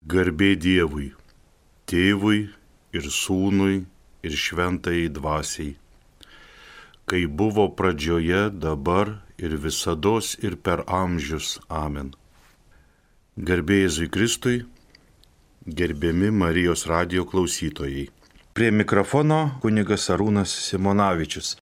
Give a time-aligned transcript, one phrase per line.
[0.00, 1.10] Garbė Dievui,
[1.84, 2.48] tėvui
[2.96, 3.84] ir sūnui
[4.24, 5.74] ir šventai dvasiai,
[7.04, 11.60] kai buvo pradžioje, dabar ir visada ir per amžius.
[11.68, 12.14] Amen.
[13.36, 14.64] Garbė Jėzui Kristui,
[15.66, 18.08] gerbiami Marijos radio klausytojai.
[18.56, 21.58] Prie mikrofono kunigas Arūnas Simonavičius.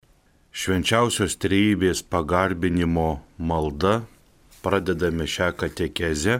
[0.55, 4.05] Švenčiausios trejybės pagarbinimo malda
[4.63, 6.39] pradedame šią katekezę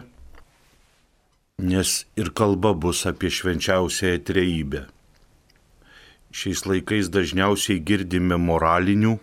[1.59, 4.81] nes ir kalba bus apie švenčiausiąją trejybę.
[6.31, 9.17] Šiais laikais dažniausiai girdime moralinių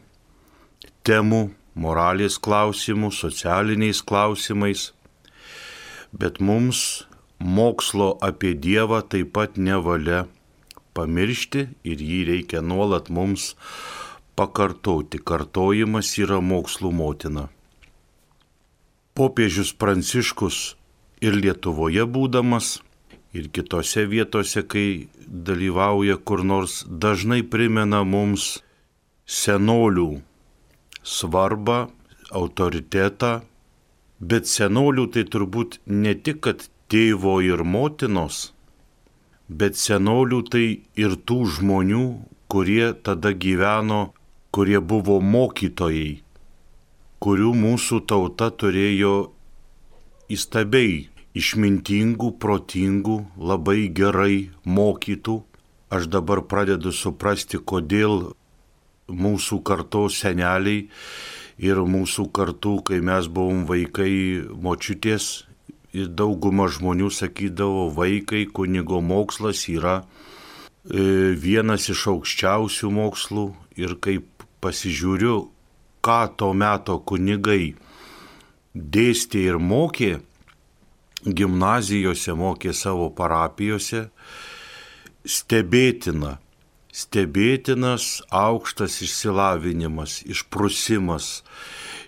[1.07, 1.43] temų,
[1.79, 4.91] moralės klausimų, socialiniais klausimais,
[6.13, 7.07] bet mums
[7.39, 10.27] mokslo apie Dievą taip pat nevalia
[10.97, 13.55] pamiršti ir jį reikia nuolat mums
[14.37, 15.21] pakartoti.
[15.21, 17.49] Kartojimas yra mokslų motina.
[19.16, 20.75] Popiežius Pranciškus
[21.25, 22.79] ir Lietuvoje būdamas,
[23.37, 28.60] ir kitose vietose, kai dalyvauja kur nors, dažnai primena mums
[29.26, 30.21] senolių
[31.02, 31.87] svarbą,
[32.30, 33.32] autoritetą,
[34.21, 38.52] bet senolių tai turbūt ne tik, kad tėvo ir motinos,
[39.48, 40.66] bet senolių tai
[40.98, 42.04] ir tų žmonių,
[42.51, 44.13] kurie tada gyveno,
[44.54, 46.23] kurie buvo mokytojai,
[47.23, 49.15] kurių mūsų tauta turėjo
[50.32, 55.43] įstabiai išmintingų, protingų, labai gerai mokytų.
[55.93, 58.32] Aš dabar pradedu suprasti, kodėl
[59.07, 60.88] mūsų kartos seneliai
[61.63, 65.47] ir mūsų kartų, kai mes buvom vaikai močiutės,
[65.94, 73.47] dauguma žmonių sakydavo, vaikai kunigo mokslas yra e, vienas iš aukščiausių mokslų
[73.81, 75.47] ir kaip pasižiūriu,
[76.04, 77.77] ką to meto kunigai
[78.77, 80.19] dėstė ir mokė,
[81.25, 84.06] gimnazijose mokė savo parapijose,
[85.25, 86.37] stebėtina,
[86.93, 91.42] stebėtinas aukštas išsilavinimas, išprusimas,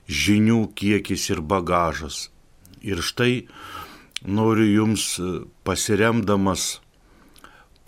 [0.09, 2.29] žinių kiekis ir bagažas.
[2.85, 3.49] Ir štai
[4.25, 5.17] noriu Jums
[5.65, 6.79] pasiremdamas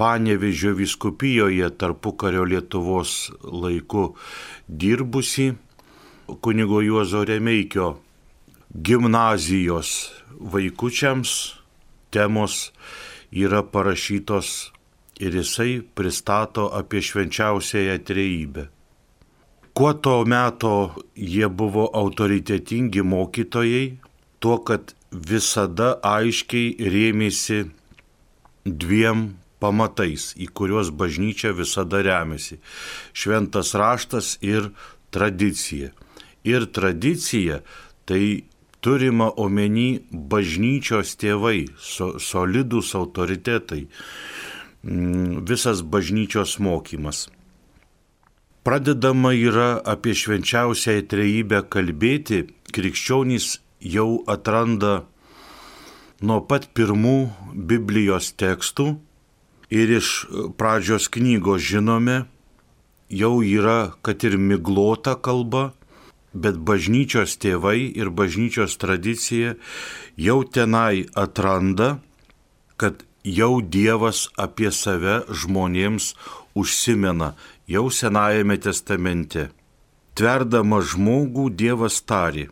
[0.01, 4.15] Panevežio viskupijoje tarpukario Lietuvos laiku
[4.65, 5.51] dirbusi
[6.41, 7.99] kunigo Juozo Remeikio
[8.75, 10.11] gimnazijos
[10.41, 11.55] vaikučiams
[12.11, 12.73] temos
[13.33, 14.73] yra parašytos
[15.21, 18.69] ir jisai pristato apie švenčiausiąją trejybę.
[19.75, 23.99] Kuo to meto jie buvo autoritetingi mokytojai,
[24.39, 27.61] tuo, kad visada aiškiai rėmėsi
[28.65, 32.59] dviem pamatais, į kuriuos bažnyčia visada remiasi-
[33.21, 34.71] šventas raštas ir
[35.11, 35.91] tradicija.
[36.45, 37.61] Ir tradicija
[38.07, 38.50] tai
[38.81, 43.87] turima omeny bažnyčios tėvai, so, solidus autoritetai,
[44.83, 47.29] mm, visas bažnyčios mokymas.
[48.65, 55.07] Pradedama yra apie švenčiausią trejybę kalbėti, krikščionys jau atranda
[56.21, 58.93] nuo pat pirmų Biblijos tekstų
[59.73, 60.11] ir iš
[60.61, 62.25] pradžios knygos žinome,
[63.09, 65.71] jau yra, kad ir miglota kalba,
[66.33, 69.57] bet bažnyčios tėvai ir bažnyčios tradicija
[70.17, 71.99] jau tenai atranda,
[72.77, 76.15] kad jau Dievas apie save žmonėms
[76.55, 77.35] užsimena,
[77.67, 79.51] jau Senajame testamente.
[80.15, 82.49] Tverdama žmogų Dievas tari,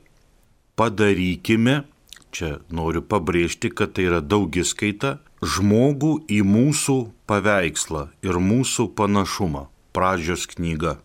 [0.78, 1.82] padarykime,
[2.30, 6.98] čia noriu pabrėžti, kad tai yra daugiskaita, žmogų į mūsų
[7.30, 9.68] paveikslą ir mūsų panašumą.
[9.94, 10.98] Pradžios knyga.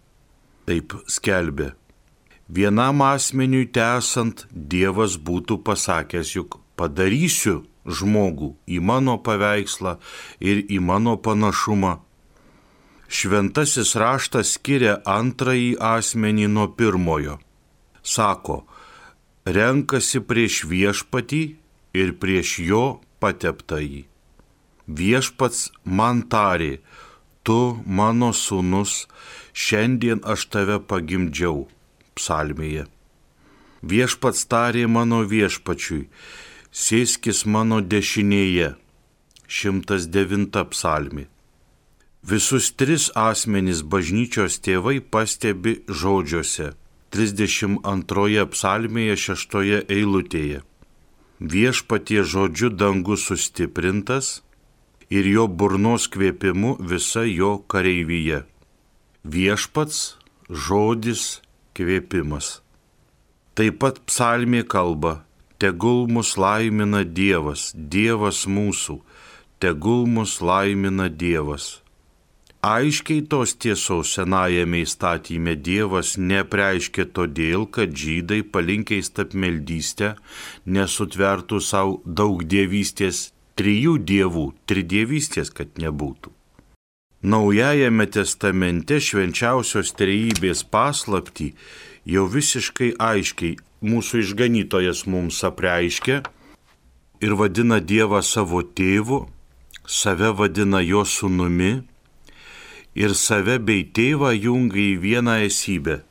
[0.68, 1.74] Taip skelbė
[2.50, 9.98] vienam asmeniui tęsant Dievas būtų pasakęs, juk padarysiu žmogų į mano paveikslą
[10.40, 12.00] ir į mano panašumą.
[13.14, 17.38] Šventasis raštas skiria antrąjį asmenį nuo pirmojo.
[18.02, 18.64] Sako,
[19.46, 21.44] renkasi prieš viešpatį
[21.94, 22.86] ir prieš jo
[23.22, 24.08] pateptąjį.
[24.88, 26.82] Viešpats man tarė,
[27.44, 29.06] tu mano sūnus,
[29.54, 31.68] šiandien aš tave pagimdžiau
[32.18, 32.88] psalmėje.
[33.84, 36.08] Viešpats tarė mano viešpačiui,
[36.72, 38.74] sėskis mano dešinėje.
[39.54, 41.28] 109 psalmė.
[42.24, 46.72] Visus tris asmenys bažnyčios tėvai pastebi žodžiuose
[47.14, 49.58] 32 psalmėje 6
[49.92, 50.64] eilutėje.
[51.44, 54.40] Viešpatie žodžiu dangus sustiprintas
[55.12, 58.46] ir jo burnos kvėpimu visa jo kareivyje.
[59.28, 60.16] Viešpats
[60.50, 61.43] žodis
[61.78, 62.60] kvėpimas.
[63.54, 65.22] Taip pat psalmė kalba,
[65.62, 68.98] tegul mus laimina Dievas, Dievas mūsų,
[69.62, 71.84] tegul mus laimina Dievas.
[72.64, 80.14] Aiškiai tos tiesos senajame įstatymė Dievas nepreiškė todėl, kad žydai palinkiai stapmeldystę
[80.78, 86.32] nesutvertų savo daug dievystės, trijų dievų, tridievystės, kad nebūtų.
[87.24, 91.54] Naujajame testamente švenčiausios trejybės paslapti
[92.04, 96.18] jau visiškai aiškiai mūsų išganytojas mums apreiškia
[97.24, 99.22] ir vadina Dievą savo tėvu,
[99.88, 101.72] save vadina jo sunumi
[103.00, 106.02] ir save bei tėvą jungia į vieną esybę.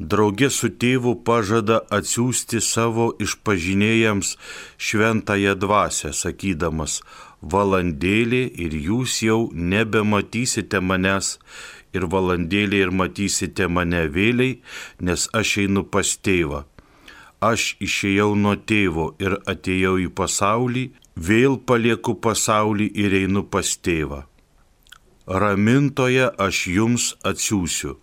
[0.00, 4.34] Draugė su tėvu pažada atsiųsti savo išpažinėjams
[4.80, 7.02] šventąją dvasę, sakydamas,
[7.42, 11.38] valandėlį ir jūs jau nebematysite manęs
[11.96, 14.60] ir valandėlį ir matysite mane vėliai,
[15.00, 16.64] nes aš einu pas tėvą.
[17.40, 24.26] Aš išėjau nuo tėvo ir atėjau į pasaulį, vėl palieku pasaulį ir einu pas tėvą
[25.30, 27.94] ramintoje aš jums atsiųsiu.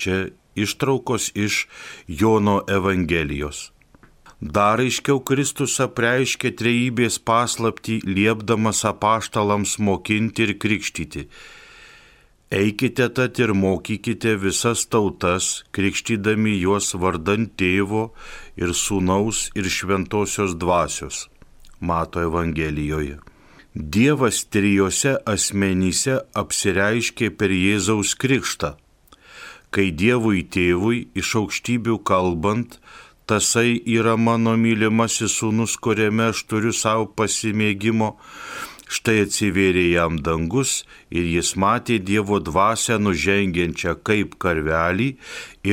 [0.00, 1.68] Čia ištraukos iš
[2.08, 3.70] Jono Evangelijos.
[4.42, 11.28] Dar aiškiau Kristus apreiškė trejybės paslapti, liepdamas apaštalams mokinti ir krikštyti.
[12.50, 18.08] Eikite tad ir mokykite visas tautas, krikštydami juos vardant tėvo
[18.58, 21.28] ir sūnaus ir šventosios dvasios.
[21.78, 23.20] Mato Evangelijoje.
[23.78, 28.74] Dievas trijose asmenyse apsireiškė per Jėzaus krikštą.
[29.70, 32.81] Kai Dievui tėvui iš aukštybių kalbant,
[33.32, 38.10] tasai yra mano mylimasis sūnus, kuriame aš turiu savo pasimėgimo,
[38.92, 45.08] štai atsivėrė jam dangus ir jis matė Dievo dvasę nužengiančią kaip karvelį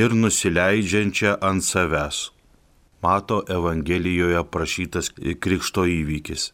[0.00, 2.22] ir nusileidžiančią ant savęs.
[3.04, 5.12] Mato Evangelijoje prašytas
[5.44, 6.50] krikšto įvykis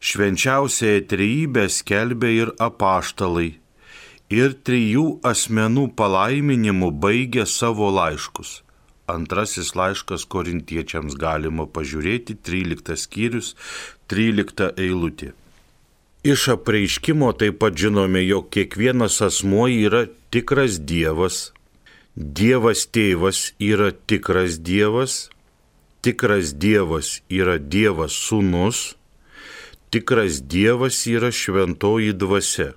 [0.00, 3.50] švenčiausiąją trejybę skelbė ir apaštalai,
[4.32, 8.60] ir trijų asmenų palaiminimu baigė savo laiškus.
[9.12, 13.54] Antrasis laiškas korintiečiams galima pažiūrėti, 13 skyrius,
[14.12, 15.32] 13 eilutė.
[16.22, 20.04] Iš apreiškimo taip pat žinome, jog kiekvienas asmuo yra
[20.34, 21.48] tikras Dievas,
[22.16, 25.30] Dievas tėvas yra tikras Dievas,
[26.02, 28.82] tikras Dievas yra Dievas sūnus,
[29.94, 32.74] tikras Dievas yra šventoji dvasia.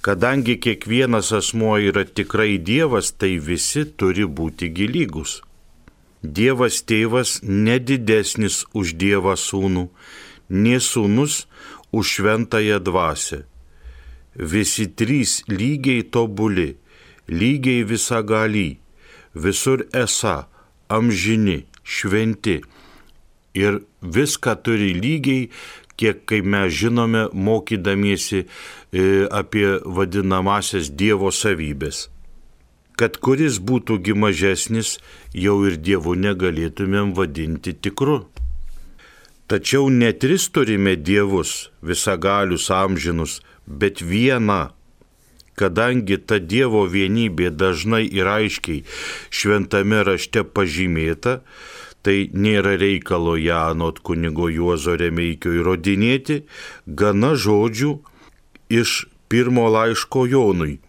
[0.00, 5.42] Kadangi kiekvienas asmuo yra tikrai Dievas, tai visi turi būti gilygus.
[6.22, 9.88] Dievas tėvas nedidesnis už Dievą sūnų,
[10.48, 11.46] nie sūnus
[11.92, 13.42] už šventąją dvasę.
[14.34, 16.76] Visi trys lygiai tobuli,
[17.28, 18.78] lygiai visagalį,
[19.34, 20.46] visur esą,
[20.88, 22.62] amžini, šventi
[23.58, 25.50] ir viską turi lygiai
[25.96, 32.11] kiek, kaip mes žinome, mokydamiesi e, apie vadinamasias Dievo savybės.
[32.96, 34.98] Kad kuris būtų mažesnis,
[35.32, 38.26] jau ir Dievu negalėtumėm vadinti tikru.
[39.48, 44.70] Tačiau ne tris turime dievus, visagalius amžinus, bet vieną,
[45.56, 48.84] kadangi ta Dievo vienybė dažnai ir aiškiai
[49.30, 51.40] šventame rašte pažymėta,
[52.02, 56.42] tai nėra reikalo ją anot kunigo Juozo Remeikio įrodinėti,
[56.86, 57.92] gana žodžių
[58.72, 60.80] iš pirmo laiško Jonui.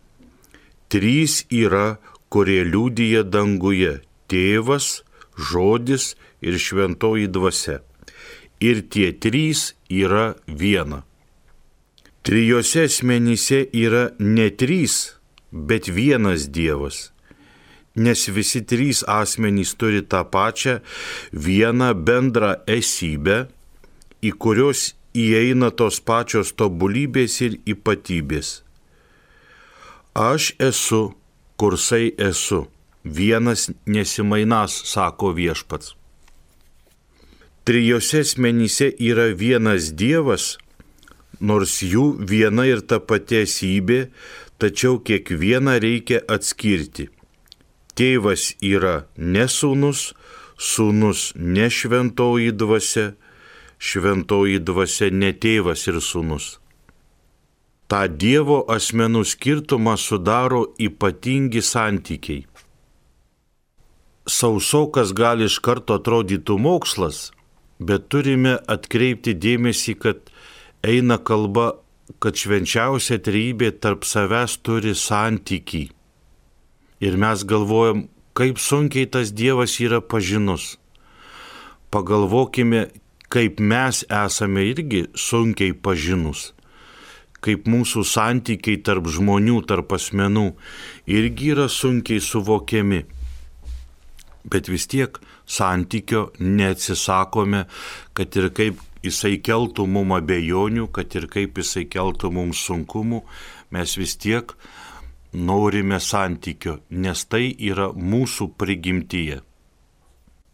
[0.94, 1.98] Trys yra,
[2.30, 5.02] kurie liūdija danguje- tėvas,
[5.38, 7.80] žodis ir šventoji dvasia.
[8.62, 11.04] Ir tie trys yra viena.
[12.24, 15.18] Trijose asmenyse yra ne trys,
[15.52, 17.14] bet vienas Dievas
[17.96, 20.80] nes visi trys asmenys turi tą pačią
[21.34, 23.48] vieną bendrą esybę,
[24.24, 28.63] į kurios įeina tos pačios tobulybės ir ypatybės.
[30.14, 31.14] Aš esu,
[31.58, 32.68] kursai esu,
[33.04, 35.96] vienas nesimainas, sako viešpats.
[37.64, 40.58] Trijose asmenyse yra vienas Dievas,
[41.40, 44.10] nors jų viena ir ta pati esybė,
[44.60, 47.10] tačiau kiekvieną reikia atskirti
[47.98, 50.12] tėvas yra ne sūnus,
[50.58, 53.14] sūnus ne šventoji dvasia,
[53.78, 56.58] šventoji dvasia ne tėvas ir sūnus.
[57.94, 62.40] Ta Dievo asmenų skirtumą sudaro ypatingi santykiai.
[64.26, 67.20] Sausokas gali iš karto atrodytų mokslas,
[67.78, 70.32] bet turime atkreipti dėmesį, kad
[70.82, 71.68] eina kalba,
[72.18, 75.92] kad švenčiausia trybė tarp savęs turi santykiai
[77.06, 80.80] ir mes galvojam, kaip sunkiai tas Dievas yra pažinus.
[81.94, 82.88] Pagalvokime,
[83.30, 86.50] kaip mes esame irgi sunkiai pažinus
[87.44, 90.48] kaip mūsų santykiai tarp žmonių, tarp asmenų
[91.12, 93.04] irgi yra sunkiai suvokiami.
[94.44, 97.66] Bet vis tiek santykio neatsisakome,
[98.14, 103.24] kad ir kaip jisai keltų mum abejonių, kad ir kaip jisai keltų mums sunkumų,
[103.76, 104.56] mes vis tiek
[105.34, 109.42] norime santykio, nes tai yra mūsų prigimtyje.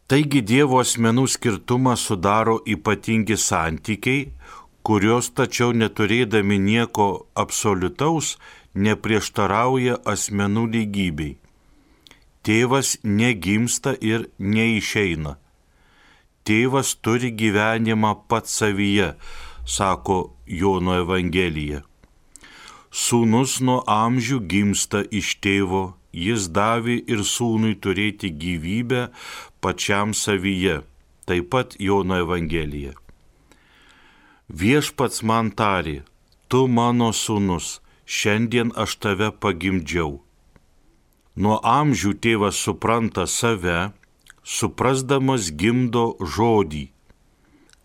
[0.09, 4.31] Taigi Dievo asmenų skirtumą sudaro ypatingi santykiai,
[4.83, 8.37] kurios tačiau neturėdami nieko absoliutaus
[8.73, 11.37] neprieštarauja asmenų lygybei.
[12.45, 15.35] Tėvas negimsta ir neišeina.
[16.47, 19.13] Tėvas turi gyvenimą pats savyje,
[19.65, 21.83] sako Jono Evangelija.
[22.89, 25.83] Sūnus nuo amžių gimsta iš tėvo,
[26.15, 29.09] jis davė ir sūnui turėti gyvybę
[29.61, 30.79] pačiam savyje.
[31.29, 32.95] Taip pat Jono Evangelija.
[34.49, 36.01] Viešpats man tarė,
[36.49, 40.23] tu mano sūnus, šiandien aš tave pagimdžiau.
[41.37, 43.91] Nuo amžių tėvas supranta save,
[44.41, 46.89] suprasdamas gimdo žodį.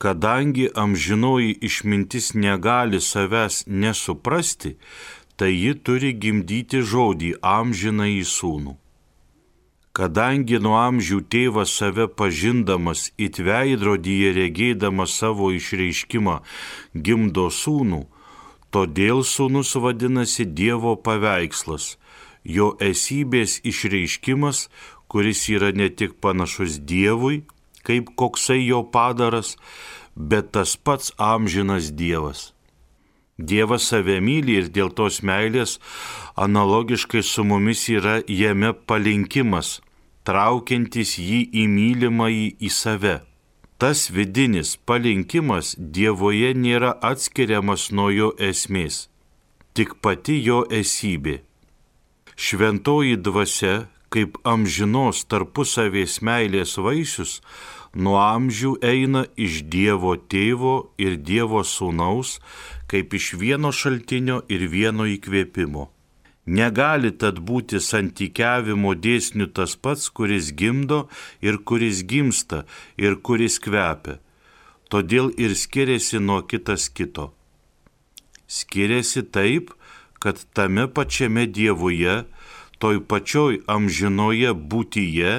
[0.00, 4.78] Kadangi amžinoji išmintis negali savęs nesuprasti,
[5.37, 8.75] tai ji turi gimdyti žodį amžinai į sūnų.
[9.95, 16.41] Kadangi nuo amžių tėvas save pažindamas it veidrodyje regėdamas savo išreiškimą
[17.07, 18.01] gimdo sūnų,
[18.75, 21.93] todėl sūnus vadinasi Dievo paveikslas,
[22.43, 24.65] jo esybės išreiškimas,
[25.07, 27.45] kuris yra ne tik panašus Dievui,
[27.87, 29.55] kaip koksai jo padaras,
[30.17, 32.51] bet tas pats amžinas Dievas.
[33.39, 35.79] Dievas save myli ir dėl tos meilės
[36.35, 39.84] analogiškai su mumis yra jame palinkimas,
[40.25, 43.16] traukiantis jį į mylimąjį į save.
[43.78, 49.09] Tas vidinis palinkimas Dievoje nėra atskiriamas nuo jo esmės,
[49.76, 51.43] tik pati jo esybė.
[52.35, 53.75] Šventoji dvasia,
[54.14, 57.40] kaip amžinos tarpusavės meilės vaisius,
[57.95, 62.38] nuo amžių eina iš Dievo tėvo ir Dievo sūnaus,
[62.90, 65.90] kaip iš vieno šaltinio ir vieno įkvėpimo.
[66.47, 71.09] Negali tad būti santykiavimo dėsnių tas pats, kuris gimdo
[71.41, 72.65] ir kuris gimsta
[73.01, 74.19] ir kuris kvepia.
[74.93, 77.33] Todėl ir skiriasi nuo kitas kito.
[78.47, 79.73] Skiriasi taip,
[80.21, 82.25] kad tame pačiame Dievuje,
[82.79, 85.33] toj pačioj amžinoje būtyje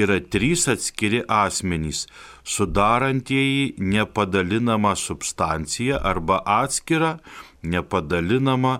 [0.00, 2.06] yra trys atskiri asmenys,
[2.48, 7.18] sudarantieji nepadalinamą substanciją arba atskirą
[7.72, 8.74] nepadalinamą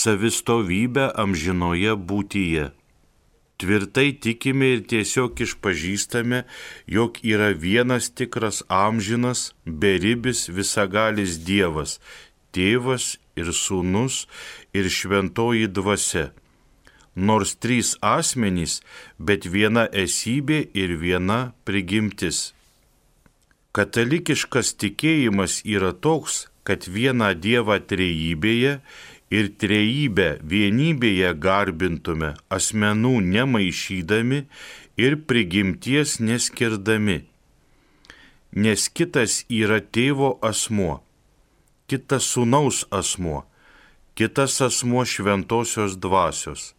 [0.00, 2.70] savistovybę amžinoje būtyje.
[3.56, 6.42] Tvirtai tikime ir tiesiog išpažįstame,
[6.96, 11.96] jog yra vienas tikras amžinas, beribis visagalis Dievas,
[12.52, 14.26] tėvas ir sūnus
[14.76, 16.32] ir šventoji dvasia
[17.16, 18.82] nors trys asmenys,
[19.18, 22.52] bet viena esybė ir viena prigimtis.
[23.72, 28.72] Katalikiškas tikėjimas yra toks, kad vieną Dievą trejybėje
[29.30, 34.44] ir trejybę vienybėje garbintume asmenų nemaišydami
[35.00, 37.22] ir prigimties neskirdami.
[38.56, 41.02] Nes kitas yra tėvo asmuo,
[41.90, 43.44] kitas sūnaus asmuo,
[44.16, 46.72] kitas asmuo šventosios dvasios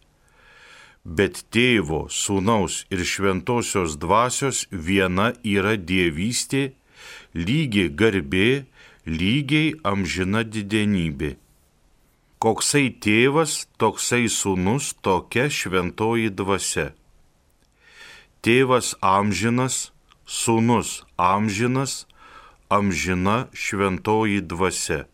[1.08, 6.72] bet tėvo, sūnaus ir šventosios dvasios viena yra dievystė,
[7.34, 8.66] lygiai garbė,
[9.08, 11.36] lygiai amžina didenybė.
[12.38, 16.92] Koksai tėvas, toksai sūnus, tokia šventoji dvasia.
[18.44, 19.88] Tėvas amžinas,
[20.22, 22.04] sūnus amžinas,
[22.70, 25.06] amžina šventoji dvasia.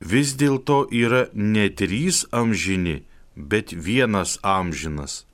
[0.00, 3.02] Vis dėlto yra ne trys amžini,
[3.36, 5.24] bet vienas amžinas.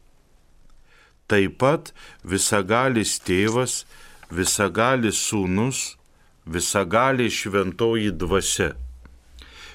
[1.31, 1.93] Taip pat
[2.25, 3.85] visagalis tėvas,
[4.31, 5.97] visagalis sūnus,
[6.47, 8.73] visagalė šventoji dvasia.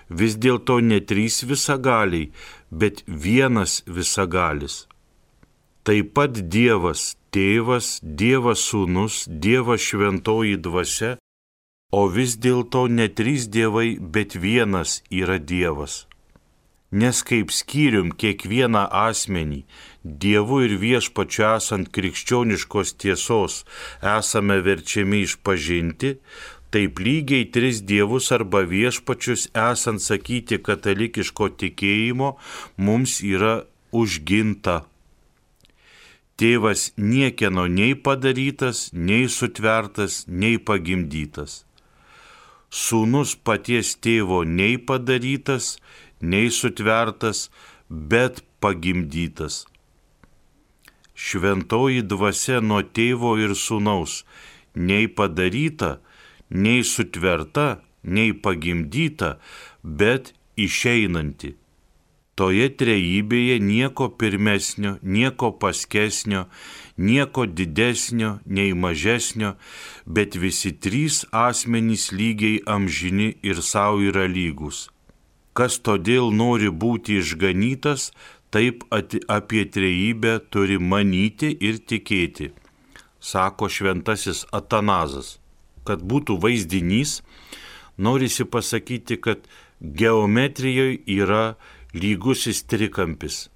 [0.09, 2.31] Vis dėlto ne trys visagaliai,
[2.71, 4.88] bet vienas visagalis.
[5.83, 11.15] Taip pat Dievas, tėvas, Dievas sūnus, Dievas šventoji dvasia,
[11.91, 16.07] o vis dėlto ne trys dievai, bet vienas yra Dievas
[16.91, 19.65] nes kaip skyrium kiekvieną asmenį,
[20.07, 23.65] Dievu ir viešpačiu esant krikščioniškos tiesos
[24.00, 26.13] esame verčiami išpažinti,
[26.71, 32.33] taip lygiai tris dievus arba viešpačius esant sakyti katalikiško tikėjimo
[32.77, 33.55] mums yra
[33.91, 34.81] užginta.
[36.38, 41.63] Tėvas niekieno nei padarytas, nei sutvertas, nei pagimdytas.
[42.69, 45.77] Sūnus paties tėvo nei padarytas,
[46.21, 47.47] nei sutvertas,
[47.89, 49.63] bet pagimdytas.
[51.17, 54.21] Šventoji dvasia nuo tėvo ir sūnaus
[54.75, 55.97] nei padaryta,
[56.50, 59.38] nei sutverta, nei pagimdyta,
[59.84, 61.56] bet išeinanti.
[62.38, 66.44] Toje trejybėje nieko pirmesnio, nieko paskesnio,
[66.98, 69.56] nieko didesnio, nei mažesnio,
[70.06, 74.86] bet visi trys asmenys lygiai amžini ir savo yra lygus.
[75.58, 78.12] Kas todėl nori būti išganytas,
[78.54, 82.51] taip apie trejybę turi manyti ir tikėti,
[83.18, 85.39] sako šventasis Atanazas.
[85.88, 87.22] Kad būtų vaizdinys,
[87.98, 89.46] norisi pasakyti, kad
[89.82, 91.56] geometrijoje yra
[91.94, 93.48] lygusis trikampis.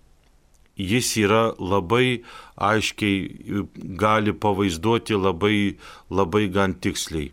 [0.81, 2.23] Jis yra labai
[2.55, 3.65] aiškiai,
[4.00, 5.57] gali pavaizduoti labai,
[6.09, 7.29] labai gan tiksliai.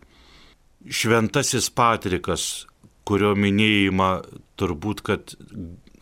[0.88, 2.66] Šventasis Patrikas,
[3.08, 4.10] kurio minėjimą
[4.60, 5.36] turbūt, kad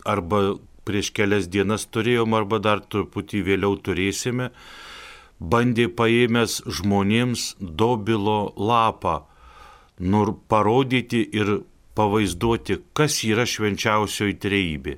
[0.07, 4.51] arba prieš kelias dienas turėjom, arba dar truputį vėliau turėsime,
[5.39, 9.21] bandė paėmęs žmonėms dobilo lapą,
[9.99, 11.59] nur parodyti ir
[11.97, 14.97] pavaizduoti, kas yra švenčiausioji trejybė.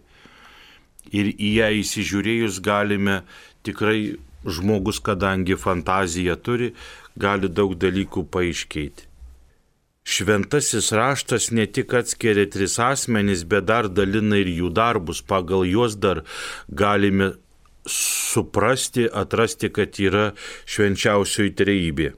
[1.15, 3.21] Ir į ją įsižiūrėjus galime
[3.65, 6.73] tikrai žmogus, kadangi fantaziją turi,
[7.17, 9.07] gali daug dalykų paaiškėti.
[10.09, 15.21] Šventasis raštas ne tik atskiria tris asmenys, bet dar dalina ir jų darbus.
[15.21, 16.23] Pagal juos dar
[16.69, 17.33] galime
[17.89, 20.31] suprasti, atrasti, kad yra
[20.69, 22.09] švenčiausioji trejybė.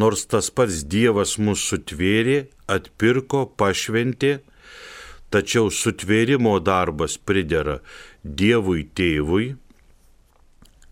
[0.00, 2.36] Nors tas pats Dievas mūsų sutvėrė,
[2.70, 4.38] atpirko, pašventė,
[5.34, 7.80] tačiau sutvėrimo darbas pridera
[8.22, 9.54] Dievui tėvui.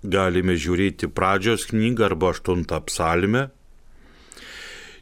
[0.02, 3.48] Galime žiūrėti pradžios knygą arba aštuntą psalmę.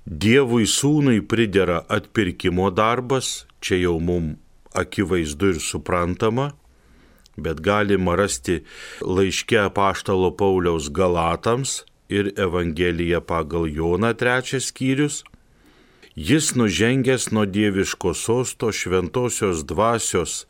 [0.06, 4.36] Dievui sūnui pridera atpirkimo darbas, čia jau mums
[4.76, 6.50] akivaizdu ir suprantama,
[7.36, 8.62] bet galima rasti
[9.00, 15.22] laiške paštalo Pauliaus Galatams ir Evangelija pagal Joną trečias skyrius.
[16.16, 20.46] Jis nužengęs nuo dieviško sosto šventosios dvasios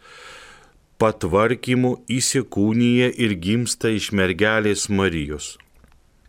[1.02, 5.56] patvarkymų įsikūnyje ir gimsta iš mergelės Marijos.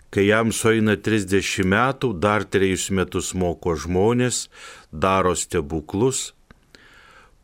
[0.09, 4.47] Kai jam sueina 30 metų, dar trejus metus moko žmonės,
[4.91, 6.31] daro stebuklus,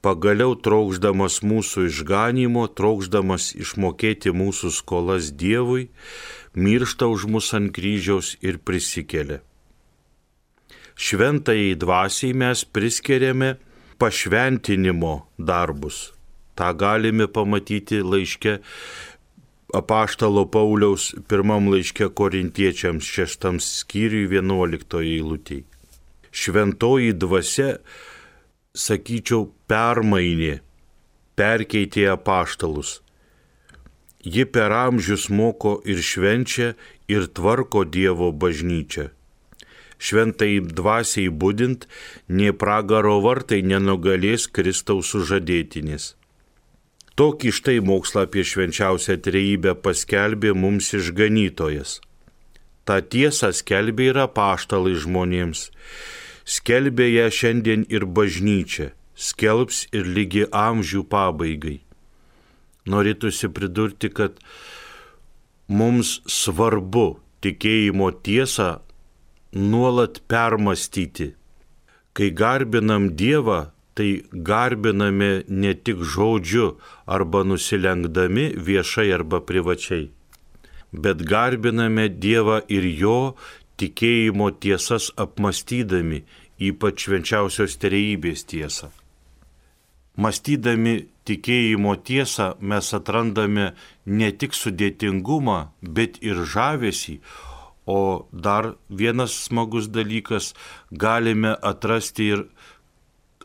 [0.03, 5.87] pagaliau trokšdamas mūsų išganimo, trokšdamas išmokėti mūsų skolas Dievui,
[6.53, 9.39] miršta už mus ant kryžiaus ir prisikelia.
[10.93, 13.55] Šventai dvasiai mes priskiriame
[13.97, 16.11] pašventinimo darbus.
[16.53, 18.59] Ta galime pamatyti laiške
[19.73, 25.65] apaštalo Pauliaus pirmam laiške korintiečiams šeštam skyriui vienuoliktoje eilutėje.
[26.33, 27.77] Šventoji dvasia,
[28.73, 30.59] sakyčiau, permainė,
[31.37, 33.03] perkeitė apaštalus
[34.23, 36.73] Ji per amžius moko ir švenčia
[37.11, 39.09] ir tvarko Dievo bažnyčią.
[39.99, 41.87] Šventai dvasiai būdint,
[42.27, 46.15] nie pragaro vartai nenugalės Kristaus sužadėtinis.
[47.19, 51.99] Tokį štai mokslą apie švenčiausią trejybę paskelbė mums išganytojas.
[52.87, 55.67] Ta tiesa skelbė yra paštalai žmonėms.
[56.43, 61.79] Skelbė ją šiandien ir bažnyčia, skelbs ir lygi amžių pabaigai
[62.89, 64.39] norėtųsi pridurti, kad
[65.67, 68.79] mums svarbu tikėjimo tiesą
[69.53, 71.33] nuolat permastyti.
[72.13, 76.75] Kai garbinam Dievą, tai garbiname ne tik žodžiu
[77.05, 80.11] arba nusilenkdami viešai arba privačiai,
[80.93, 83.17] bet garbiname Dievą ir jo
[83.83, 86.23] tikėjimo tiesas apmastydami,
[86.63, 88.91] ypač švenčiausios trejybės tiesą.
[90.15, 93.71] Mąstydami tikėjimo tiesą mes atrandame
[94.05, 97.17] ne tik sudėtingumą, bet ir žavesį,
[97.89, 100.53] o dar vienas smagus dalykas-
[101.03, 102.45] galime atrasti ir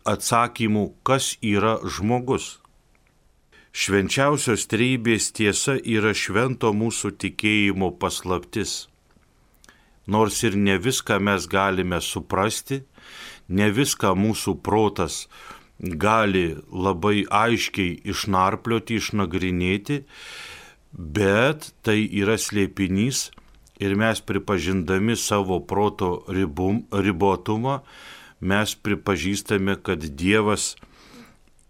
[0.05, 2.59] atsakymų, kas yra žmogus.
[3.73, 8.89] Švenčiausios treibės tiesa yra švento mūsų tikėjimo paslaptis.
[10.09, 12.83] Nors ir ne viską mes galime suprasti,
[13.49, 15.27] ne viską mūsų protas
[15.79, 20.03] gali labai aiškiai išnarplioti, išnagrinėti,
[20.93, 23.29] bet tai yra slėpinys
[23.79, 27.81] ir mes pripažindami savo proto ribum, ribotumą,
[28.41, 30.75] mes pripažįstame, kad Dievas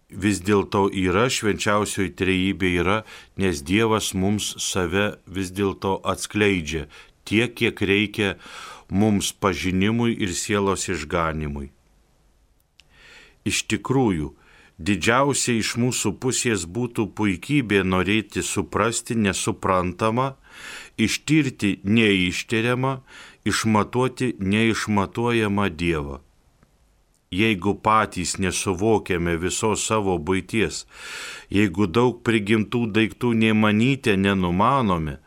[0.09, 3.03] vis dėlto yra, švenčiausioji trejybė yra,
[3.37, 6.87] nes Dievas mums save vis dėlto atskleidžia
[7.29, 8.35] tiek, kiek reikia
[8.89, 11.71] mums pažinimui ir sielos išganimui.
[13.49, 14.33] Iš tikrųjų,
[14.79, 20.33] didžiausia iš mūsų pusės būtų puikybė norėti suprasti nesuprantamą,
[20.97, 22.95] ištirti neištiriamą,
[23.49, 26.23] išmatuoti neišmatuojamą Dievą
[27.31, 30.85] jeigu patys nesuvokiame visos savo būties,
[31.53, 35.19] jeigu daug prigimtų daiktų nemanyti nenumanome,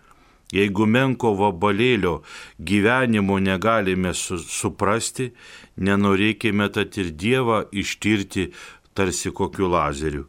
[0.55, 2.19] jeigu menko vabalėlio
[2.59, 5.31] gyvenimo negalime su, suprasti,
[5.77, 8.51] nenorėkime tad ir Dievą ištirti
[8.93, 10.27] tarsi kokiu lazeriu.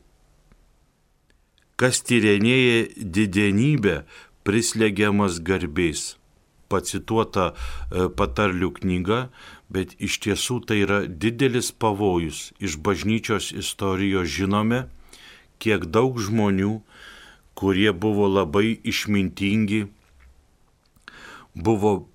[1.77, 4.03] Kas tyrinėja didenybę,
[4.47, 6.17] prislegiamas garbės.
[6.73, 9.27] Pacituota e, patarlių knyga
[9.73, 12.53] bet iš tiesų tai yra didelis pavojus.
[12.61, 14.85] Iš bažnyčios istorijos žinome,
[15.63, 16.81] kiek daug žmonių,
[17.59, 19.87] kurie buvo labai išmintingi,
[21.55, 22.09] buvo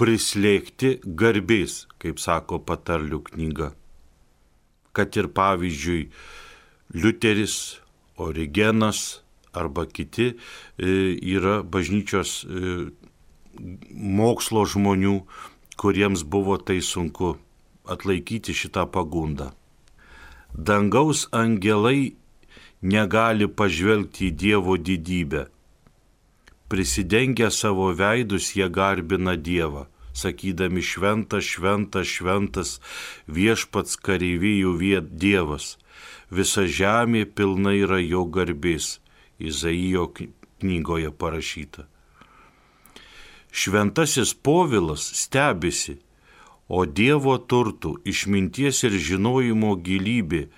[0.00, 3.72] prislėgti garbės, kaip sako patarlių knyga.
[4.94, 6.08] Kad ir pavyzdžiui,
[6.94, 7.80] Liuteris,
[8.16, 10.36] Origenas arba kiti e,
[11.18, 12.74] yra bažnyčios e,
[13.90, 15.16] mokslo žmonių,
[15.78, 17.34] kuriems buvo tai sunku
[17.90, 19.50] atlaikyti šitą pagundą.
[20.54, 22.14] Dangaus angelai
[22.82, 25.48] negali pažvelgti į Dievo didybę.
[26.74, 32.70] Prisidengę savo veidus jie garbina Dievą, sakydami šventas, šventas, šventas
[33.30, 35.76] viešpats kareivijų viet Dievas.
[36.34, 38.98] Visa žemė pilna yra jo garbės.
[39.38, 41.86] Izaijo knygoje parašyta.
[43.54, 46.00] Šventasis povilas stebisi,
[46.66, 50.48] o Dievo turtų, išminties ir žinojimo gilybė,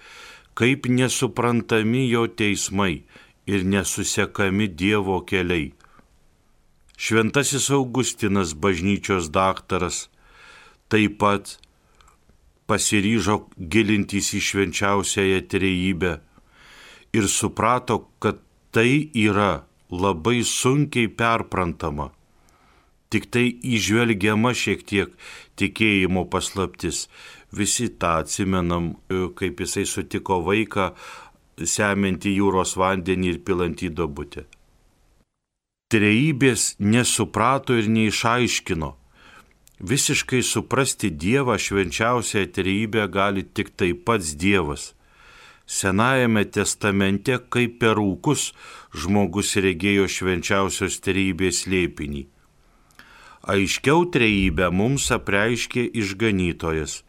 [0.57, 3.03] kaip nesuprantami jo teismai
[3.45, 5.76] ir nesusekami Dievo keliai.
[6.97, 10.07] Šventasis Augustinas, bažnyčios daktaras,
[10.89, 11.59] taip pat
[12.67, 16.13] pasiryžo gilintis į švenčiausiąją trejybę
[17.17, 18.41] ir suprato, kad
[18.73, 22.11] tai yra labai sunkiai perprantama
[23.09, 25.13] tik tai išvelgiama šiek tiek
[25.61, 27.07] tikėjimo paslaptis.
[27.55, 30.91] Visi tą atsimenam, e, kaip jisai sutiko vaiką,
[31.57, 34.45] semiantį jūros vandenį ir pilantį dobutę.
[35.93, 38.93] Trejybės nesuprato ir neišaiškino.
[39.79, 44.95] Visiškai suprasti Dievą švenčiausią trejybę gali tik tai pats Dievas.
[45.67, 48.53] Senajame testamente kaip per rūkus
[48.95, 52.27] žmogus regėjo švenčiausios trejybės lėpinį
[53.47, 57.03] aiškiau trejybę mums apreiškė išganytojas.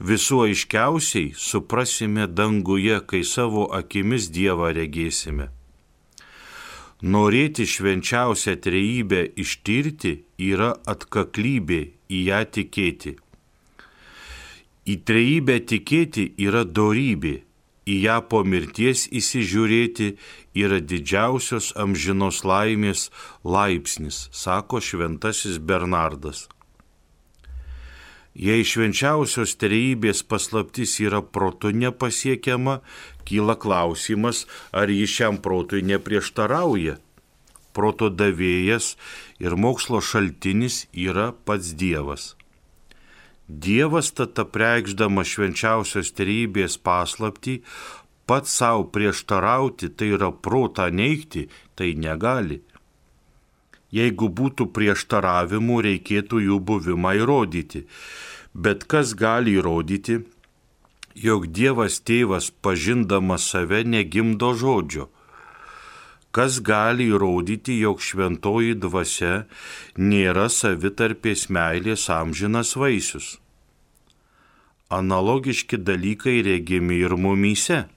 [0.00, 5.50] Visų aiškiausiai suprasime danguje, kai savo akimis Dievą regėsime.
[7.00, 11.80] Norėti švenčiausią trejybę ištirti yra atkaklybė
[12.12, 13.14] į ją tikėti.
[14.84, 17.40] Į trejybę tikėti yra dorybė,
[17.88, 20.12] į ją po mirties įsižiūrėti
[20.60, 23.08] yra didžiausios amžinos laimės
[23.44, 26.48] laipsnis, sako šventasis Bernardas.
[28.34, 32.78] Jei švenčiausios trejybės paslaptis yra protu nepasiekiama,
[33.26, 36.98] kyla klausimas, ar ji šiam protui neprieštarauja.
[37.74, 38.94] Proto davėjas
[39.42, 42.34] ir mokslo šaltinis yra pats Dievas.
[43.50, 47.56] Dievas tada preikšdama švenčiausios trejybės paslapti,
[48.30, 52.60] pats savo prieštarauti, tai yra protą neikti, tai negali.
[53.90, 57.86] Jeigu būtų prieštaravimų, reikėtų jų buvimą įrodyti.
[58.54, 60.20] Bet kas gali įrodyti,
[61.14, 65.10] jog Dievas tėvas pažindamas save negimdo žodžio?
[66.30, 69.46] Kas gali įrodyti, jog šventoji dvasia
[69.98, 73.38] nėra savitarpės meilės amžinas vaisius?
[74.90, 77.88] Analogiški dalykai regimi ir mumyse.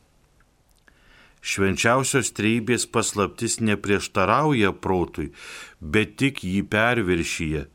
[1.43, 5.33] Švenčiausios treibės paslaptis neprieštarauja protui,
[5.81, 7.65] bet tik jį perviršyje.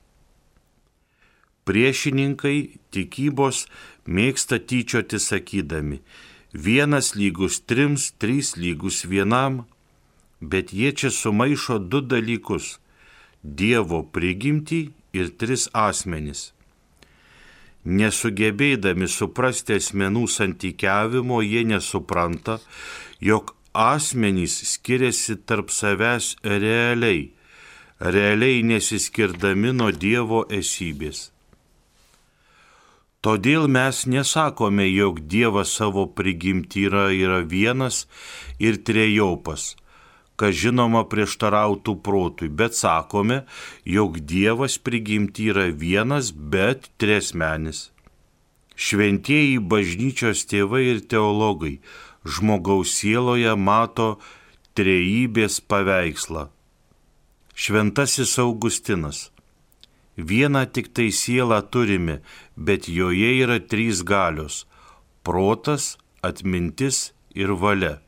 [1.68, 2.58] Priešininkai
[2.96, 3.66] tikybos
[4.08, 5.98] mėgsta tyčioti sakydami,
[6.56, 9.66] vienas lygus trims, trys lygus vienam,
[10.40, 12.78] bet jie čia sumaišo du dalykus-
[13.58, 14.80] Dievo prigimtį
[15.12, 16.52] ir tris asmenis.
[17.84, 22.58] Nesugebėdami suprasti asmenų santykiavimo, jie nesupranta,
[23.20, 27.30] jog asmenys skiriasi tarp savęs realiai,
[28.00, 31.28] realiai nesiskirdami nuo Dievo esybės.
[33.22, 38.04] Todėl mes nesakome, jog Dievas savo prigimtį yra, yra vienas
[38.62, 39.72] ir trejopas,
[40.38, 43.42] kas žinoma prieštarautų protui, bet sakome,
[43.82, 47.88] jog Dievas prigimtį yra vienas, bet tresmenis.
[48.78, 51.80] Šventieji bažnyčios tėvai ir teologai
[52.24, 54.18] žmogaus sieloje mato
[54.74, 56.48] trejybės paveikslą.
[57.58, 59.28] Šventasis Augustinas
[60.18, 62.18] Vieną tik tai sielą turime,
[62.56, 64.66] bet joje yra trys galios-
[65.26, 68.00] protas, atmintis ir valia.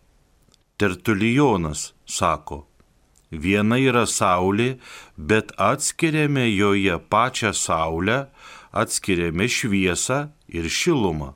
[0.78, 2.66] Tertulijonas sako,
[3.30, 4.78] viena yra saulė,
[5.16, 8.28] bet atskiriame joje pačią saulę,
[8.72, 11.34] atskiriame šviesą ir šilumą.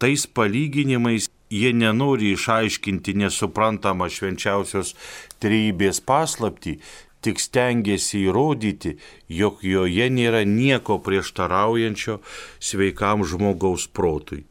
[0.00, 4.94] Tais palyginimais jie nenori išaiškinti nesuprantamą švenčiausios
[5.42, 6.78] trybės paslapti,
[7.26, 8.96] tik stengiasi įrodyti,
[9.28, 12.20] jog joje nėra nieko prieštaraujančio
[12.62, 14.44] sveikam žmogaus protui.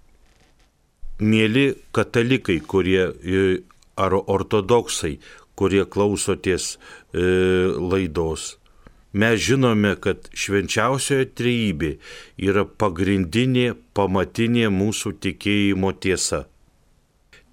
[1.19, 3.05] Mėly katalikai, kurie
[3.95, 5.15] ar ortodoksai,
[5.55, 7.23] kurie klausotės e,
[7.79, 8.57] laidos,
[9.15, 11.93] mes žinome, kad švenčiausioje trejybė
[12.49, 16.43] yra pagrindinė, pamatinė mūsų tikėjimo tiesa.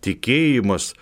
[0.02, 0.92] Tikėjimas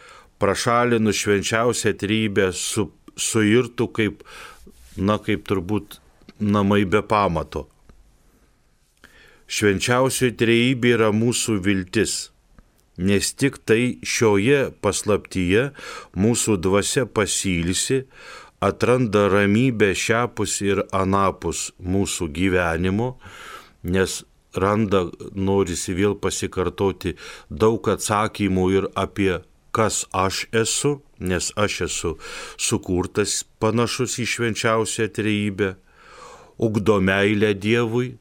[0.40, 2.88] prašalinus švenčiausią trejybę su
[3.20, 4.24] suirtų kaip,
[4.96, 6.00] na, kaip turbūt
[6.40, 7.66] namai be pamato.
[9.50, 12.30] Švenčiausioji trejybė yra mūsų viltis,
[13.00, 15.70] nes tik tai šioje paslaptyje
[16.14, 18.04] mūsų dvasia pasilsi,
[18.62, 23.16] atranda ramybę šiapus ir anapus mūsų gyvenimo,
[23.82, 24.20] nes
[24.54, 27.16] randa, norisi vėl pasikartoti,
[27.50, 32.16] daug atsakymų ir apie kas aš esu, nes aš esu
[32.58, 35.74] sukurtas panašus į švenčiausią trejybę,
[36.58, 38.16] ugdo meilę Dievui,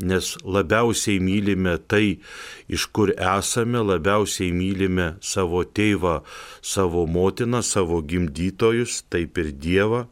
[0.00, 2.20] nes labiausiai mylime tai,
[2.68, 6.20] iš kur esame, labiausiai mylime savo tėvą,
[6.62, 10.06] savo motiną, savo gimdytojus, taip ir Dievą.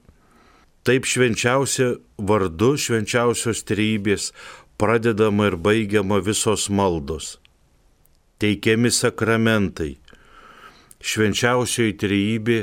[0.87, 4.31] Taip švenčiausia vardu švenčiausios trejybės
[4.79, 7.37] pradedama ir baigiama visos maldos.
[8.39, 9.97] Teikiami sakramentai
[11.03, 12.59] švenčiausioji trejybė,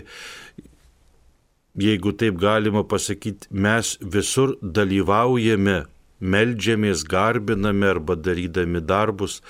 [1.79, 5.83] jeigu taip galima pasakyti, mes visur dalyvaujame,
[6.19, 9.41] melžiamės, garbiname arba darydami darbus,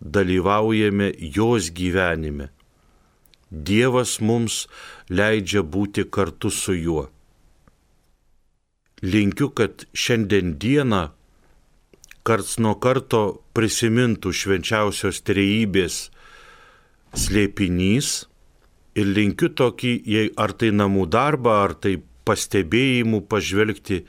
[0.00, 2.50] dalyvaujame jos gyvenime.
[3.50, 4.64] Dievas mums
[5.08, 7.04] leidžia būti kartu su juo.
[9.04, 11.10] Linkiu, kad šiandien dieną
[12.24, 13.24] karts nuo karto
[13.56, 16.06] prisimintų švenčiausios trejybės
[17.14, 18.24] slėpinys,
[18.94, 24.04] ir linkiu tokį, jei ar tai namų darbą, ar tai pastebėjimų pažvelgti,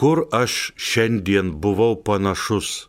[0.00, 2.88] kur aš šiandien buvau panašus,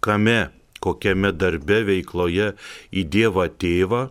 [0.00, 0.52] kame,
[0.82, 2.52] kokiame darbe veikloje
[2.90, 4.02] į Dievą tėvą,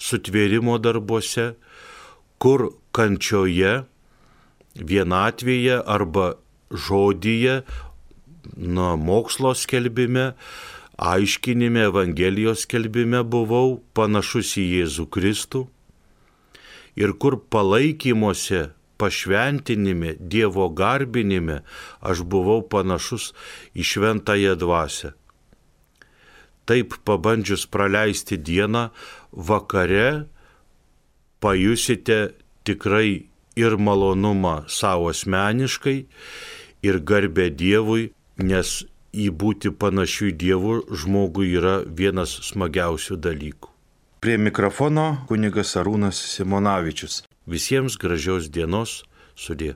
[0.00, 1.52] sutvėrimo darbuose,
[2.40, 3.82] kur kančioje,
[4.74, 6.32] vienatvėje arba
[6.70, 7.60] žodyje,
[8.56, 10.32] nuo mokslo skelbime,
[11.00, 15.64] aiškinime, Evangelijos kelbime buvau panašus į Jėzų Kristų
[17.00, 21.62] ir kur palaikymuose, pašventinime, Dievo garbinime
[22.04, 23.30] aš buvau panašus
[23.72, 25.14] į šventąją dvasę.
[26.68, 28.90] Taip pabandžius praleisti dieną,
[29.32, 30.28] vakare
[31.40, 32.36] pajusite
[32.68, 35.98] tikrai ir malonumą savo asmeniškai,
[36.82, 38.10] ir garbę Dievui,
[38.42, 43.68] nes į būti panašių į dievų žmogui yra vienas smagiausių dalykų.
[44.20, 47.22] Prie mikrofono kunigas Arūnas Simonavičius.
[47.48, 49.02] Visiems gražios dienos
[49.34, 49.74] sudė.